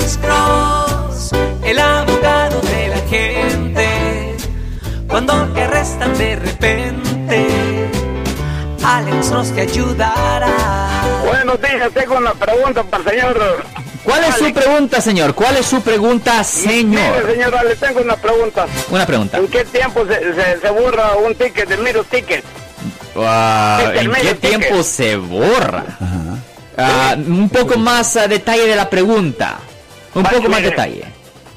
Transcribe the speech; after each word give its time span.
Alex 0.00 0.18
Cross, 0.22 1.30
el 1.62 1.78
abogado 1.78 2.58
de 2.62 2.88
la 2.88 2.96
gente. 3.06 4.36
Cuando 5.06 5.34
te 5.52 5.60
arrestan 5.62 6.16
de 6.16 6.36
repente, 6.36 7.46
Alex 8.82 9.28
Cross 9.28 9.52
te 9.54 9.60
ayudará. 9.60 11.02
Buenos 11.26 11.60
días, 11.60 11.90
tengo 11.92 12.16
una 12.16 12.32
pregunta 12.32 12.82
para 12.82 13.04
el 13.04 13.10
señor. 13.10 13.64
¿Cuál 14.02 14.24
es 14.24 14.36
su 14.36 14.44
Alex. 14.44 14.58
pregunta, 14.58 15.00
señor? 15.02 15.34
¿Cuál 15.34 15.58
es 15.58 15.66
su 15.66 15.82
pregunta, 15.82 16.32
Mire, 16.38 16.44
señor? 16.44 17.64
le 17.66 17.76
tengo 17.76 18.00
una 18.00 18.16
pregunta. 18.16 18.66
Una 18.90 19.04
pregunta. 19.04 19.36
¿En 19.36 19.48
qué 19.48 19.66
tiempo 19.66 20.06
se, 20.06 20.34
se, 20.34 20.60
se 20.60 20.70
borra 20.70 21.16
un 21.16 21.34
ticket 21.34 21.68
del 21.68 21.80
Miro 21.80 22.04
Ticket? 22.04 22.42
Ticket, 23.12 23.96
¿En 24.02 24.12
qué 24.12 24.34
tiempo 24.34 24.66
ticket. 24.68 24.82
se 24.82 25.16
borra? 25.16 25.84
Ah, 26.78 27.14
un 27.18 27.50
poco 27.50 27.78
más 27.78 28.16
ah, 28.16 28.26
detalle 28.26 28.66
de 28.66 28.76
la 28.76 28.88
pregunta. 28.88 29.58
Un 30.14 30.22
poco 30.24 30.48
más 30.48 30.58
mire. 30.60 30.70
detalle. 30.70 31.04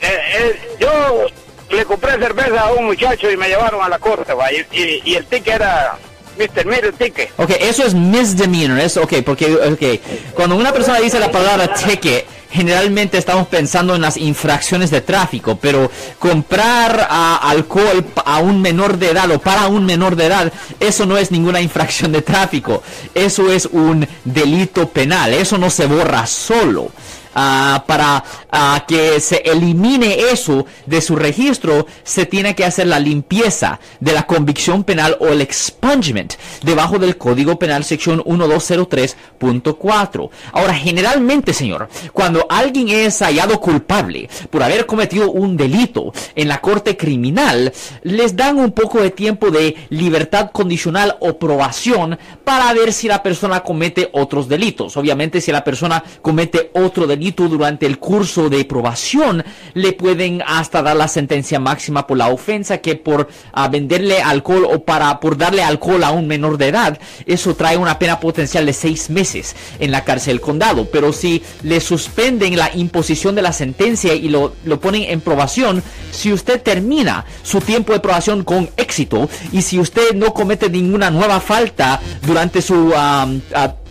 Eh, 0.00 0.18
eh, 0.38 0.76
yo 0.80 1.26
le 1.74 1.84
compré 1.84 2.12
cerveza 2.18 2.60
a 2.60 2.72
un 2.72 2.84
muchacho 2.86 3.30
y 3.30 3.36
me 3.36 3.48
llevaron 3.48 3.82
a 3.82 3.88
la 3.88 3.98
corte, 3.98 4.32
va, 4.34 4.52
y, 4.52 4.64
y- 4.72 5.02
y 5.04 5.14
el 5.16 5.24
ticket 5.26 5.54
era 5.56 5.96
Mr. 6.38 6.66
Miro 6.66 6.92
Ticket. 6.92 7.30
Ok, 7.38 7.50
eso 7.60 7.84
es 7.84 7.94
misdemeanor, 7.94 8.78
es 8.80 8.96
ok, 8.96 9.14
porque 9.24 9.54
okay, 9.54 10.00
cuando 10.34 10.56
una 10.56 10.72
persona 10.72 10.98
dice 11.00 11.18
la 11.18 11.30
palabra 11.30 11.72
ticket, 11.72 12.26
generalmente 12.50 13.18
estamos 13.18 13.48
pensando 13.48 13.94
en 13.94 14.02
las 14.02 14.16
infracciones 14.16 14.90
de 14.90 15.00
tráfico, 15.00 15.56
pero 15.60 15.90
comprar 16.18 17.06
ah, 17.10 17.40
alcohol 17.42 18.04
a 18.24 18.38
un 18.40 18.60
menor 18.60 18.98
de 18.98 19.10
edad 19.10 19.30
o 19.30 19.38
para 19.40 19.66
un 19.68 19.86
menor 19.86 20.16
de 20.16 20.26
edad, 20.26 20.52
eso 20.80 21.06
no 21.06 21.16
es 21.16 21.30
ninguna 21.30 21.60
infracción 21.60 22.12
de 22.12 22.22
tráfico, 22.22 22.82
eso 23.14 23.50
es 23.50 23.66
un 23.66 24.06
delito 24.24 24.88
penal, 24.88 25.32
eso 25.34 25.56
no 25.58 25.70
se 25.70 25.86
borra 25.86 26.26
solo. 26.26 26.90
Ah, 27.34 27.82
para 27.86 28.22
ah, 28.50 28.84
que 28.86 29.18
se 29.18 29.38
elimine 29.44 30.16
eso 30.30 30.66
de 30.86 31.00
su 31.00 31.16
registro, 31.16 31.86
se 32.04 32.26
tiene 32.26 32.54
que 32.54 32.64
hacer 32.64 32.86
la 32.86 33.00
limpieza 33.00 33.80
de 33.98 34.12
la 34.12 34.24
convicción 34.24 34.84
penal 34.84 35.16
o 35.18 35.26
el 35.28 35.40
expungement 35.40 36.34
debajo 36.62 37.00
del 37.00 37.18
Código 37.18 37.58
Penal 37.58 37.82
sección 37.82 38.22
1203.4. 38.22 40.30
Ahora, 40.52 40.74
generalmente, 40.74 41.52
señor, 41.52 41.88
cuando 42.12 42.46
alguien 42.48 42.88
es 42.88 43.20
hallado 43.20 43.60
culpable 43.60 44.28
por 44.50 44.62
haber 44.62 44.86
cometido 44.86 45.32
un 45.32 45.56
delito 45.56 46.12
en 46.36 46.46
la 46.46 46.60
corte 46.60 46.96
criminal, 46.96 47.72
les 48.02 48.36
dan 48.36 48.58
un 48.58 48.70
poco 48.70 49.00
de 49.00 49.10
tiempo 49.10 49.50
de 49.50 49.74
libertad 49.88 50.52
condicional 50.52 51.16
o 51.20 51.36
probación 51.36 52.16
para 52.44 52.72
ver 52.72 52.92
si 52.92 53.08
la 53.08 53.24
persona 53.24 53.64
comete 53.64 54.08
otros 54.12 54.48
delitos. 54.48 54.96
Obviamente, 54.96 55.40
si 55.40 55.50
la 55.50 55.64
persona 55.64 56.04
comete 56.22 56.70
otro 56.74 57.08
delito 57.08 57.23
durante 57.32 57.86
el 57.86 57.98
curso 57.98 58.48
de 58.48 58.64
probación, 58.64 59.44
le 59.74 59.92
pueden 59.92 60.42
hasta 60.46 60.82
dar 60.82 60.96
la 60.96 61.08
sentencia 61.08 61.58
máxima 61.58 62.06
por 62.06 62.18
la 62.18 62.28
ofensa 62.28 62.78
que 62.78 62.96
por 62.96 63.28
ah, 63.52 63.68
venderle 63.68 64.20
alcohol 64.20 64.66
o 64.70 64.84
para 64.84 65.20
por 65.20 65.36
darle 65.36 65.62
alcohol 65.62 66.04
a 66.04 66.10
un 66.10 66.26
menor 66.26 66.58
de 66.58 66.68
edad. 66.68 66.98
Eso 67.26 67.54
trae 67.54 67.76
una 67.76 67.98
pena 67.98 68.20
potencial 68.20 68.66
de 68.66 68.72
seis 68.72 69.10
meses 69.10 69.56
en 69.78 69.90
la 69.90 70.04
cárcel 70.04 70.40
condado. 70.40 70.88
Pero 70.90 71.12
si 71.12 71.42
le 71.62 71.80
suspenden 71.80 72.56
la 72.56 72.70
imposición 72.74 73.34
de 73.34 73.42
la 73.42 73.52
sentencia 73.52 74.14
y 74.14 74.28
lo, 74.28 74.54
lo 74.64 74.80
ponen 74.80 75.04
en 75.04 75.20
probación, 75.20 75.82
si 76.10 76.32
usted 76.32 76.62
termina 76.62 77.24
su 77.42 77.60
tiempo 77.60 77.92
de 77.92 78.00
probación 78.00 78.44
con 78.44 78.70
éxito 78.76 79.28
y 79.52 79.62
si 79.62 79.78
usted 79.78 80.14
no 80.14 80.32
comete 80.32 80.68
ninguna 80.70 81.10
nueva 81.10 81.40
falta 81.40 82.00
durante 82.22 82.62
su 82.62 82.92
ah, 82.94 83.26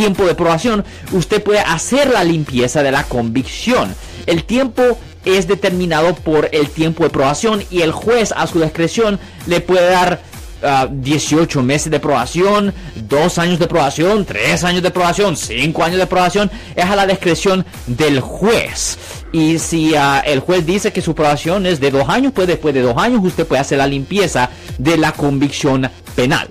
tiempo 0.00 0.24
de 0.24 0.34
probación, 0.34 0.82
usted 1.12 1.42
puede 1.42 1.58
hacer 1.58 2.08
la 2.08 2.24
limpieza 2.24 2.82
de 2.82 2.90
la 2.90 3.04
convicción. 3.04 3.94
El 4.24 4.44
tiempo 4.44 4.82
es 5.26 5.46
determinado 5.46 6.14
por 6.14 6.48
el 6.52 6.70
tiempo 6.70 7.04
de 7.04 7.10
probación 7.10 7.62
y 7.70 7.82
el 7.82 7.92
juez 7.92 8.32
a 8.34 8.46
su 8.46 8.62
discreción 8.62 9.20
le 9.46 9.60
puede 9.60 9.90
dar 9.90 10.22
ah, 10.62 10.88
18 10.90 11.62
meses 11.62 11.90
de 11.90 12.00
probación, 12.00 12.72
2 12.96 13.38
años 13.38 13.58
de 13.58 13.66
probación, 13.66 14.24
3 14.24 14.64
años 14.64 14.82
de 14.82 14.90
probación, 14.90 15.36
5 15.36 15.84
años 15.84 15.98
de 15.98 16.06
probación. 16.06 16.50
Es 16.74 16.86
a 16.86 16.96
la 16.96 17.06
discreción 17.06 17.66
del 17.86 18.20
juez. 18.20 18.96
Y 19.32 19.58
si 19.58 19.94
ah, 19.96 20.22
el 20.24 20.40
juez 20.40 20.64
dice 20.64 20.94
que 20.94 21.02
su 21.02 21.14
probación 21.14 21.66
es 21.66 21.78
de 21.78 21.90
2 21.90 22.08
años, 22.08 22.32
pues 22.34 22.46
después 22.46 22.72
de 22.72 22.80
2 22.80 22.96
años 22.96 23.20
usted 23.22 23.46
puede 23.46 23.60
hacer 23.60 23.76
la 23.76 23.86
limpieza 23.86 24.48
de 24.78 24.96
la 24.96 25.12
convicción 25.12 25.90
penal. 26.16 26.48